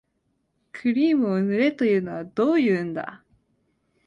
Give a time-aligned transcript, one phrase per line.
[0.71, 3.23] クリームを塗れというのはどういうんだ